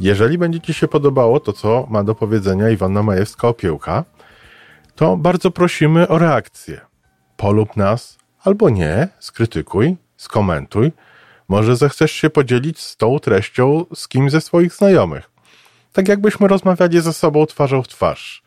[0.00, 4.02] Jeżeli będzie Ci się podobało to, co ma do powiedzenia Iwona Majewska-Opiełka,
[4.94, 6.80] to bardzo prosimy o reakcję.
[7.36, 10.92] Polub nas albo nie, skrytykuj, skomentuj.
[11.48, 15.30] Może zechcesz się podzielić z tą treścią z kimś ze swoich znajomych.
[15.92, 18.42] Tak jakbyśmy rozmawiali ze sobą twarzą w twarz.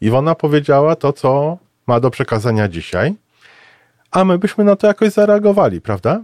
[0.00, 3.14] Iwona powiedziała to, co ma do przekazania dzisiaj,
[4.10, 6.20] a my byśmy na to jakoś zareagowali, prawda?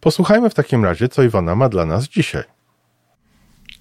[0.00, 2.44] Posłuchajmy w takim razie, co Iwona ma dla nas dzisiaj.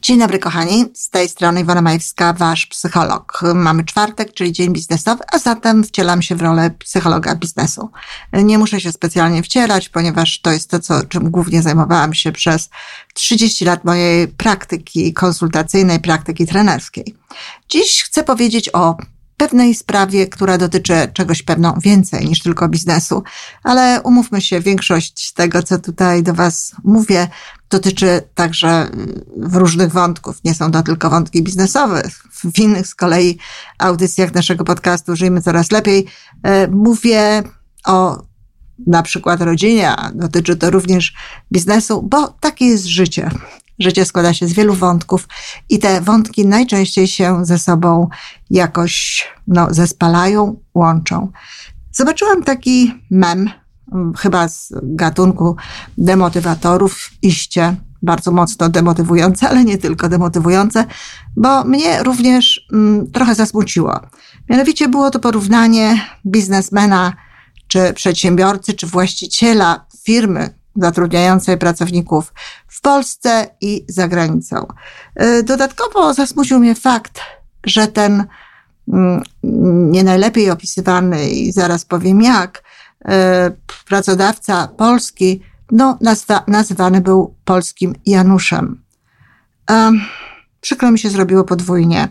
[0.01, 3.41] Dzień dobry kochani, z tej strony Iwona Majewska, wasz psycholog.
[3.55, 7.89] Mamy czwartek, czyli dzień biznesowy, a zatem wcielam się w rolę psychologa biznesu.
[8.33, 12.69] Nie muszę się specjalnie wcielać, ponieważ to jest to, co, czym głównie zajmowałam się przez
[13.13, 17.15] 30 lat mojej praktyki konsultacyjnej, praktyki trenerskiej.
[17.69, 18.97] Dziś chcę powiedzieć o
[19.39, 23.23] pewnej sprawie, która dotyczy czegoś pewno więcej niż tylko biznesu.
[23.63, 27.27] Ale umówmy się, większość tego, co tutaj do Was mówię,
[27.69, 28.89] dotyczy także
[29.37, 30.43] w różnych wątków.
[30.43, 32.01] Nie są to tylko wątki biznesowe.
[32.31, 33.37] W innych z kolei
[33.77, 36.05] audycjach naszego podcastu Żyjmy Coraz Lepiej
[36.43, 37.43] e, mówię
[37.85, 38.23] o
[38.87, 41.13] na przykład rodzinie, a dotyczy to również
[41.51, 43.31] biznesu, bo takie jest życie.
[43.79, 45.27] Życie składa się z wielu wątków
[45.69, 48.09] i te wątki najczęściej się ze sobą
[48.49, 51.31] jakoś no, zespalają, łączą.
[51.91, 53.49] Zobaczyłam taki mem,
[53.93, 55.55] mm, chyba z gatunku
[55.97, 60.85] demotywatorów, iście bardzo mocno demotywujące, ale nie tylko demotywujące,
[61.35, 63.99] bo mnie również mm, trochę zasmuciło.
[64.49, 67.13] Mianowicie było to porównanie biznesmena,
[67.67, 72.33] czy przedsiębiorcy, czy właściciela firmy zatrudniającej pracowników
[72.67, 74.67] w Polsce i za granicą.
[75.21, 77.19] Y, dodatkowo zasmucił mnie fakt,
[77.63, 78.25] że ten
[78.87, 79.23] mm,
[79.91, 82.63] nie najlepiej opisywany i zaraz powiem jak,
[83.01, 83.07] y,
[83.87, 85.41] pracodawca polski,
[85.71, 88.81] no, nazwa, nazywany był polskim Januszem.
[90.61, 92.07] Przykro mi się zrobiło podwójnie.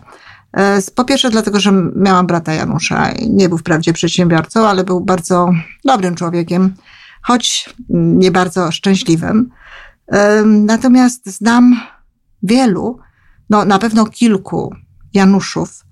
[0.95, 3.11] Po pierwsze, dlatego, że miałam brata Janusza.
[3.29, 5.49] Nie był wprawdzie przedsiębiorcą, ale był bardzo
[5.85, 6.75] dobrym człowiekiem,
[7.21, 9.49] choć nie bardzo szczęśliwym.
[10.45, 11.81] Natomiast znam
[12.43, 12.99] wielu,
[13.49, 14.75] no na pewno kilku
[15.13, 15.85] Januszów,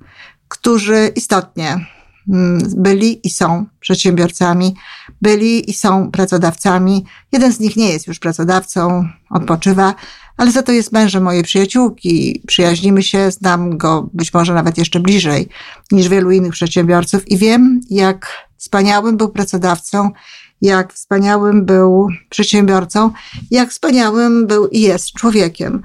[0.48, 1.86] którzy istotnie
[2.30, 4.76] mm, byli i są przedsiębiorcami,
[5.22, 7.06] byli i są pracodawcami.
[7.32, 9.96] Jeden z nich nie jest już pracodawcą, odpoczywa,
[10.38, 12.42] ale za to jest mężem mojej przyjaciółki.
[12.48, 15.50] Przyjaźnimy się, znam go być może nawet jeszcze bliżej
[15.92, 20.12] niż wielu innych przedsiębiorców i wiem, jak wspaniałym był pracodawcą
[20.62, 23.12] jak wspaniałym był przedsiębiorcą,
[23.52, 25.82] jak wspaniałym był i jest człowiekiem.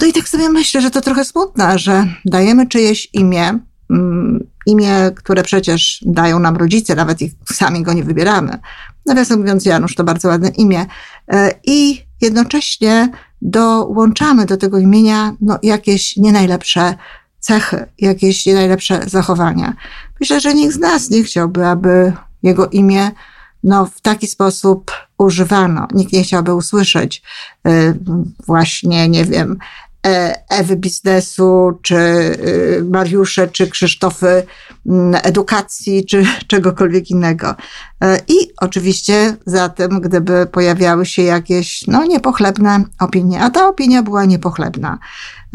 [0.00, 3.58] No i tak sobie myślę, że to trochę smutne, że dajemy czyjeś imię,
[3.90, 8.58] mm, imię, które przecież dają nam rodzice, nawet ich sami go nie wybieramy.
[9.06, 10.86] Nawiasem mówiąc, Janusz to bardzo ładne imię.
[11.28, 13.10] E, I jednocześnie
[13.42, 16.94] dołączamy do tego imienia no, jakieś nie najlepsze
[17.40, 19.74] cechy, jakieś nie najlepsze zachowania.
[20.20, 22.12] Myślę, że nikt z nas nie chciałby, aby
[22.42, 23.10] jego imię
[23.66, 25.88] no, w taki sposób używano.
[25.94, 27.22] Nikt nie chciałby usłyszeć
[27.68, 27.98] y,
[28.46, 29.58] właśnie, nie wiem,
[30.06, 34.46] e, Ewy biznesu, czy y, Mariusze, czy Krzysztofy
[34.86, 37.54] mm, edukacji, czy czegokolwiek innego.
[38.04, 44.02] E, I oczywiście za tym, gdyby pojawiały się jakieś, no, niepochlebne opinie, a ta opinia
[44.02, 44.98] była niepochlebna.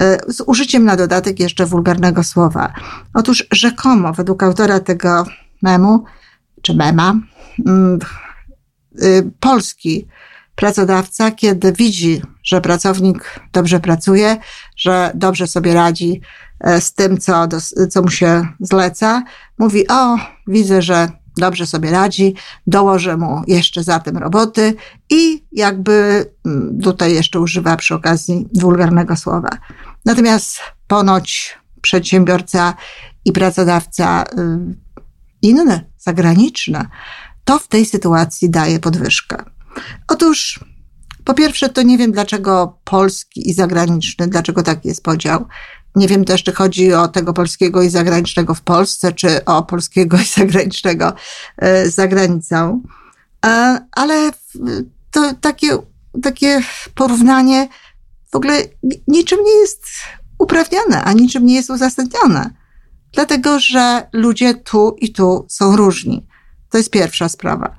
[0.02, 2.74] E, z użyciem na dodatek jeszcze wulgarnego słowa.
[3.14, 5.26] Otóż rzekomo, według autora tego
[5.62, 6.04] memu,
[6.62, 7.16] czy mema,
[9.40, 10.08] polski
[10.56, 14.38] pracodawca, kiedy widzi, że pracownik dobrze pracuje,
[14.78, 16.22] że dobrze sobie radzi
[16.60, 17.48] e, z tym, co,
[17.90, 19.24] co mu się zleca,
[19.58, 20.18] mówi: O,
[20.48, 22.36] widzę, że dobrze sobie radzi,
[22.68, 24.76] dołożę mu jeszcze za tym roboty
[25.10, 29.50] i jakby mm, tutaj jeszcze używa przy okazji wulgarnego słowa.
[30.06, 32.74] Natomiast ponoć przedsiębiorca
[33.26, 34.26] i pracodawca y,
[35.42, 36.86] inny, zagraniczny,
[37.46, 39.46] to w tej sytuacji daje podwyżkę.
[40.08, 40.60] Otóż,
[41.26, 45.46] po pierwsze, to nie wiem, dlaczego polski i zagraniczny, dlaczego taki jest podział.
[45.96, 50.18] Nie wiem też, czy chodzi o tego polskiego i zagranicznego w Polsce, czy o polskiego
[50.18, 51.14] i zagranicznego
[51.58, 52.82] e, za granicą.
[53.46, 54.32] E, ale
[55.12, 55.78] to takie,
[56.24, 56.62] takie
[56.96, 57.68] porównanie
[58.32, 58.64] w ogóle
[59.08, 59.86] niczym nie jest
[60.38, 62.50] uprawnione, a niczym nie jest uzasadnione.
[63.14, 66.28] Dlatego, że ludzie tu i tu są różni.
[66.72, 67.76] To jest pierwsza sprawa.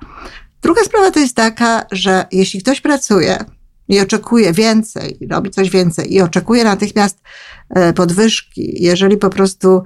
[0.61, 3.45] Druga sprawa to jest taka, że jeśli ktoś pracuje
[3.87, 7.21] i oczekuje więcej, robi coś więcej i oczekuje natychmiast
[7.69, 9.83] e, podwyżki, jeżeli po prostu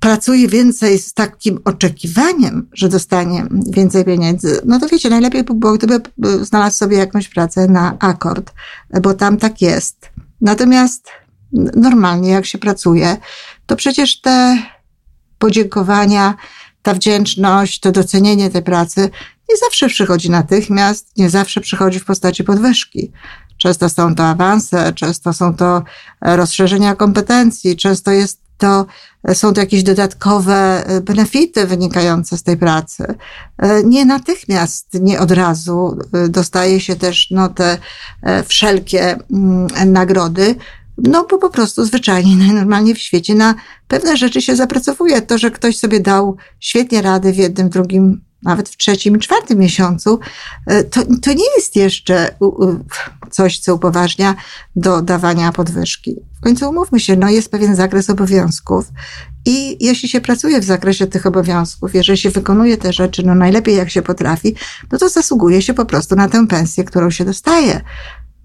[0.00, 5.72] pracuje więcej z takim oczekiwaniem, że dostanie więcej pieniędzy, no to wiecie, najlepiej by było,
[5.72, 6.00] gdyby
[6.42, 8.52] znalazł sobie jakąś pracę na akord,
[9.02, 10.10] bo tam tak jest.
[10.40, 11.08] Natomiast
[11.76, 13.16] normalnie, jak się pracuje,
[13.66, 14.58] to przecież te
[15.38, 16.34] podziękowania,
[16.88, 19.10] ta wdzięczność, to docenienie tej pracy
[19.50, 23.12] nie zawsze przychodzi natychmiast, nie zawsze przychodzi w postaci podwyżki.
[23.56, 25.82] Często są to awanse, często są to
[26.20, 28.86] rozszerzenia kompetencji, często jest to,
[29.32, 33.14] są to jakieś dodatkowe benefity wynikające z tej pracy.
[33.84, 35.98] Nie natychmiast, nie od razu
[36.28, 37.78] dostaje się też no, te
[38.46, 40.54] wszelkie mm, nagrody,
[40.98, 43.54] no bo po prostu zwyczajnie, najnormalniej w świecie na
[43.88, 45.22] pewne rzeczy się zapracowuje.
[45.22, 50.20] To, że ktoś sobie dał świetnie rady w jednym, drugim, nawet w trzecim czwartym miesiącu,
[50.66, 52.36] e, to, to nie jest jeszcze
[53.30, 54.34] coś, co upoważnia
[54.76, 56.16] do dawania podwyżki.
[56.38, 58.84] W końcu umówmy się, no jest pewien zakres obowiązków
[59.44, 63.76] i jeśli się pracuje w zakresie tych obowiązków, jeżeli się wykonuje te rzeczy, no najlepiej
[63.76, 64.54] jak się potrafi,
[64.92, 67.80] no to zasługuje się po prostu na tę pensję, którą się dostaje.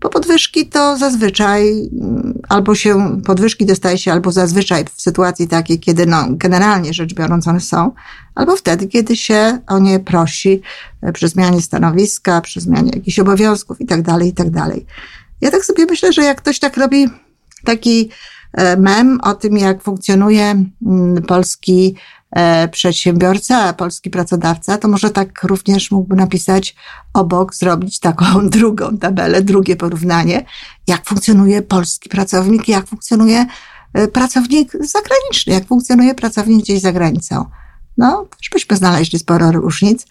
[0.03, 5.79] Bo podwyżki to zazwyczaj mm, albo się, podwyżki dostaje się albo zazwyczaj w sytuacji takiej,
[5.79, 7.91] kiedy no, generalnie rzecz biorąc one są,
[8.35, 10.61] albo wtedy, kiedy się o nie prosi
[11.01, 14.47] e, przy zmianie stanowiska, przy zmianie jakichś obowiązków i tak dalej, i tak.
[15.41, 17.09] Ja tak sobie myślę, że jak ktoś tak robi
[17.65, 18.09] taki
[18.53, 21.95] e, mem o tym, jak funkcjonuje mm, polski
[22.71, 26.75] przedsiębiorca, polski pracodawca, to może tak również mógłby napisać
[27.13, 30.45] obok, zrobić taką drugą tabelę, drugie porównanie,
[30.87, 33.45] jak funkcjonuje polski pracownik, jak funkcjonuje
[33.93, 37.45] e, pracownik zagraniczny, jak funkcjonuje pracownik gdzieś za granicą.
[37.97, 40.05] No, żebyśmy znaleźli sporo różnic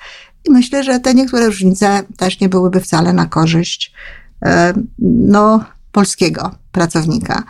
[0.44, 3.92] i myślę, że te niektóre różnice też nie byłyby wcale na korzyść
[4.44, 7.42] e, no, polskiego pracownika.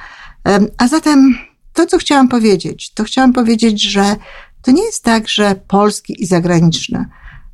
[0.78, 1.34] A zatem
[1.72, 4.16] to, co chciałam powiedzieć, to chciałam powiedzieć, że
[4.62, 7.06] to nie jest tak, że polski i zagraniczny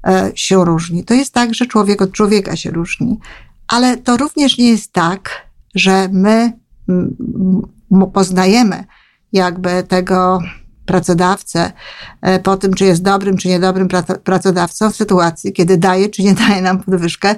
[0.06, 1.04] e, się różni.
[1.04, 3.18] To jest tak, że człowiek od człowieka się różni.
[3.68, 5.30] Ale to również nie jest tak,
[5.74, 6.52] że my
[8.12, 8.84] poznajemy
[9.32, 10.40] jakby tego
[10.86, 11.72] pracodawcę
[12.22, 13.88] e, po tym, czy jest dobrym, czy niedobrym
[14.24, 17.34] pracodawcą w sytuacji, kiedy daje, czy nie daje nam podwyżkę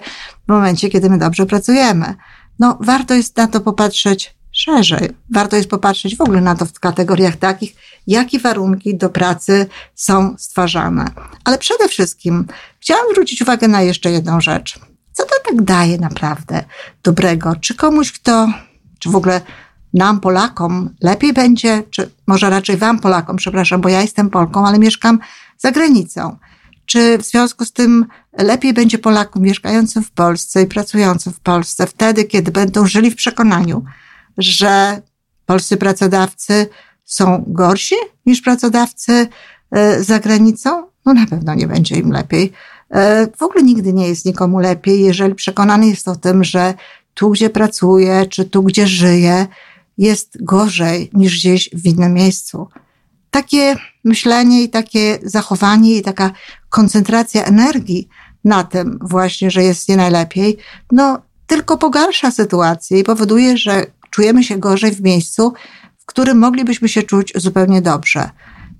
[0.47, 2.15] w momencie, kiedy my dobrze pracujemy.
[2.59, 5.09] No, warto jest na to popatrzeć szerzej.
[5.31, 7.75] Warto jest popatrzeć w ogóle na to w kategoriach takich,
[8.07, 11.05] jakie warunki do pracy są stwarzane.
[11.45, 12.47] Ale przede wszystkim
[12.81, 14.79] chciałam zwrócić uwagę na jeszcze jedną rzecz.
[15.13, 16.65] Co to tak daje naprawdę
[17.03, 17.57] dobrego?
[17.57, 18.49] Czy komuś, kto,
[18.99, 19.41] czy w ogóle
[19.95, 24.79] nam, Polakom, lepiej będzie, czy może raczej Wam, Polakom, przepraszam, bo ja jestem Polką, ale
[24.79, 25.19] mieszkam
[25.59, 26.37] za granicą.
[26.87, 28.07] Czy w związku z tym
[28.39, 33.17] lepiej będzie Polakom mieszkającym w Polsce i pracującym w Polsce wtedy, kiedy będą żyli w
[33.17, 33.85] przekonaniu,
[34.43, 35.03] że
[35.47, 36.67] polscy pracodawcy
[37.05, 37.95] są gorsi
[38.27, 39.27] niż pracodawcy
[39.71, 40.87] e, za granicą?
[41.07, 42.53] No na pewno nie będzie im lepiej.
[42.91, 46.75] E, w ogóle nigdy nie jest nikomu lepiej, jeżeli przekonany jest o tym, że
[47.15, 49.47] tu, gdzie pracuje, czy tu, gdzie żyje,
[49.99, 52.69] jest gorzej niż gdzieś w innym miejscu.
[53.31, 56.31] Takie myślenie i takie zachowanie i taka
[56.71, 58.09] koncentracja energii
[58.45, 60.57] na tym właśnie, że jest nie najlepiej,
[60.93, 65.53] no tylko pogarsza sytuację i powoduje, że czujemy się gorzej w miejscu,
[65.99, 68.31] w którym moglibyśmy się czuć zupełnie dobrze.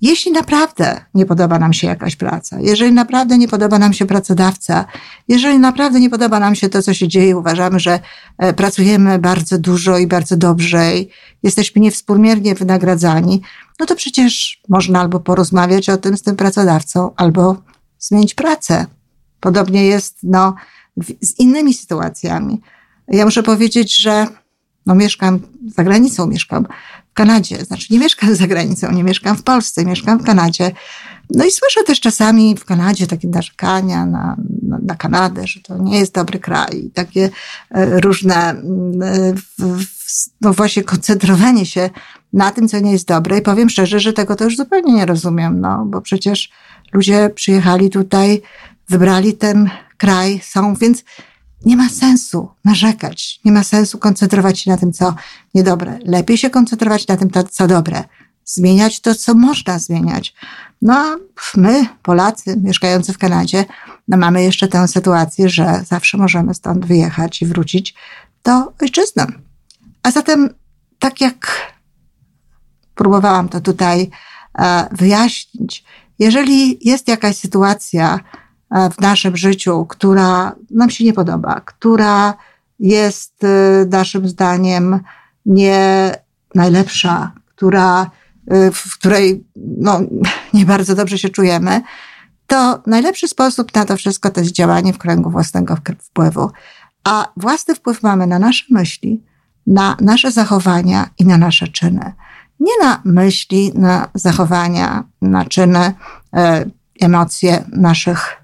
[0.01, 4.85] Jeśli naprawdę nie podoba nam się jakaś praca, jeżeli naprawdę nie podoba nam się pracodawca,
[5.29, 8.01] jeżeli naprawdę nie podoba nam się to, co się dzieje, uważamy, że
[8.39, 11.09] e, pracujemy bardzo dużo i bardzo dobrze i
[11.43, 13.43] jesteśmy niewspółmiernie wynagradzani,
[13.81, 17.57] no to przecież można albo porozmawiać o tym z tym pracodawcą, albo
[17.99, 18.87] zmienić pracę.
[19.41, 20.55] Podobnie jest no,
[21.21, 22.61] z innymi sytuacjami.
[23.09, 24.27] Ja muszę powiedzieć, że
[24.87, 25.41] no mieszkam
[25.77, 26.67] za granicą, mieszkam
[27.11, 27.65] w Kanadzie.
[27.65, 30.71] Znaczy nie mieszkam za granicą, nie mieszkam w Polsce, mieszkam w Kanadzie.
[31.35, 35.79] No i słyszę też czasami w Kanadzie takie narzekania na, na, na Kanadę, że to
[35.79, 36.91] nie jest dobry kraj.
[36.95, 37.31] Takie
[37.71, 39.35] e, różne, e,
[40.41, 41.91] no właśnie koncentrowanie się
[42.33, 43.39] na tym, co nie jest dobre.
[43.39, 46.51] I powiem szczerze, że tego to już zupełnie nie rozumiem, no bo przecież
[46.93, 48.43] ludzie przyjechali tutaj,
[48.89, 51.05] wybrali ten kraj, są, więc
[51.65, 55.15] nie ma sensu narzekać, nie ma sensu koncentrować się na tym, co
[55.55, 55.99] niedobre.
[56.05, 58.05] Lepiej się koncentrować na tym, co dobre.
[58.45, 60.35] Zmieniać to, co można zmieniać.
[60.83, 61.17] No a
[61.57, 63.65] my, Polacy mieszkający w Kanadzie,
[64.09, 67.95] no mamy jeszcze tę sytuację, że zawsze możemy stąd wyjechać i wrócić
[68.45, 69.27] do ojczyzny.
[70.03, 70.55] A zatem,
[70.99, 71.73] tak jak
[72.95, 74.11] próbowałam to tutaj
[74.59, 75.85] e, wyjaśnić,
[76.19, 78.21] jeżeli jest jakaś sytuacja
[78.93, 82.35] w naszym życiu, która nam się nie podoba, która
[82.79, 85.01] jest e, naszym zdaniem
[85.47, 86.15] nie
[86.55, 88.11] najlepsza, która,
[88.73, 90.01] w której no,
[90.55, 91.81] nie bardzo dobrze się czujemy,
[92.51, 96.51] to najlepszy sposób na to wszystko to jest działanie w kręgu własnego wpływu.
[97.05, 99.23] A własny wpływ mamy na nasze myśli,
[99.67, 102.13] na nasze zachowania i na nasze czyny.
[102.61, 105.95] Nie na myśli, na zachowania, na czyny,
[106.37, 106.65] e,
[107.01, 108.40] emocje naszych e,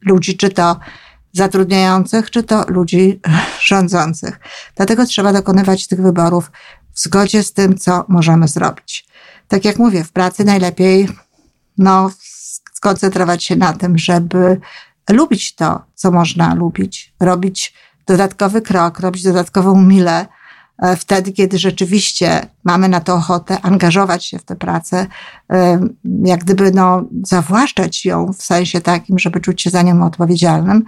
[0.00, 0.76] ludzi, czy to
[1.32, 3.20] zatrudniających, czy to ludzi
[3.68, 4.40] rządzących.
[4.76, 6.50] Dlatego trzeba dokonywać tych wyborów
[6.94, 9.08] w zgodzie z tym, co możemy zrobić.
[9.48, 11.08] Tak jak mówię, w pracy najlepiej
[11.78, 12.10] no,
[12.72, 14.60] skoncentrować się na tym, żeby
[15.10, 17.74] lubić to, co można lubić, robić
[18.06, 20.26] dodatkowy krok, robić dodatkową milę, e,
[20.96, 25.06] wtedy, kiedy rzeczywiście mamy na to ochotę, angażować się w tę pracę,
[25.52, 25.80] e,
[26.24, 30.84] jak gdyby no, zawłaszczać ją w sensie takim, żeby czuć się za nią odpowiedzialnym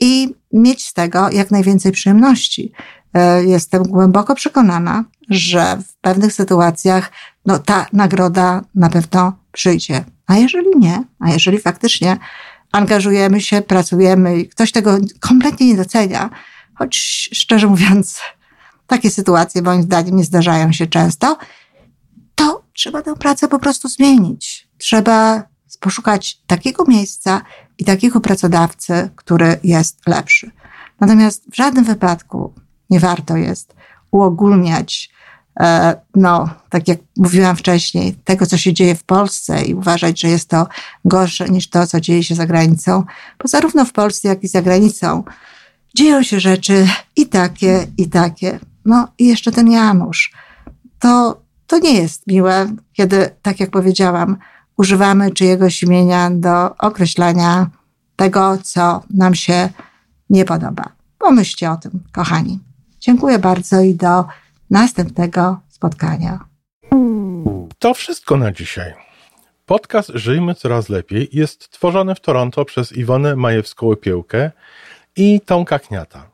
[0.00, 2.72] i mieć z tego jak najwięcej przyjemności.
[3.14, 7.12] E, jestem głęboko przekonana, że w pewnych sytuacjach
[7.46, 10.04] no, ta nagroda na pewno przyjdzie.
[10.26, 12.16] A jeżeli nie, a jeżeli faktycznie
[12.72, 16.30] angażujemy się, pracujemy i ktoś tego kompletnie nie docenia,
[16.74, 16.96] choć
[17.32, 18.20] szczerze mówiąc,
[18.86, 21.38] takie sytuacje moim zdaniem nie zdarzają się często,
[22.34, 24.68] to trzeba tę pracę po prostu zmienić.
[24.78, 25.42] Trzeba
[25.80, 27.42] poszukać takiego miejsca
[27.78, 30.50] i takiego pracodawcy, który jest lepszy.
[31.00, 32.52] Natomiast w żadnym wypadku
[32.90, 33.74] nie warto jest
[34.10, 35.14] uogólniać
[35.60, 40.28] E, no, tak jak mówiłam wcześniej, tego, co się dzieje w Polsce i uważać, że
[40.28, 40.66] jest to
[41.04, 43.04] gorsze niż to, co dzieje się za granicą,
[43.42, 45.24] bo zarówno w Polsce, jak i za granicą
[45.96, 48.58] dzieją się rzeczy i takie, i takie.
[48.84, 50.32] No i jeszcze ten Janusz.
[50.98, 54.36] To, to nie jest miłe, kiedy, tak jak powiedziałam,
[54.76, 57.70] używamy czyjegoś imienia do określania
[58.16, 59.68] tego, co nam się
[60.30, 60.84] nie podoba.
[61.18, 62.60] Pomyślcie o tym, kochani.
[63.00, 64.24] Dziękuję bardzo i do
[64.70, 66.44] następnego spotkania.
[67.78, 68.94] To wszystko na dzisiaj.
[69.66, 74.50] Podcast Żyjmy Coraz Lepiej jest tworzony w Toronto przez Iwonę Majewską-Piełkę
[75.16, 76.33] i Tomka Kniata.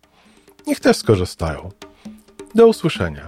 [0.67, 1.69] Niech też skorzystają.
[2.55, 3.27] Do usłyszenia.